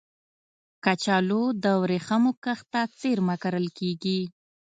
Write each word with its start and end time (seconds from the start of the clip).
کچالو 0.83 1.43
د 1.63 1.65
ورېښمو 1.83 2.31
کښت 2.43 2.65
ته 2.73 2.81
څېرمه 2.99 3.35
کرل 3.43 3.67
کېږي 3.77 4.19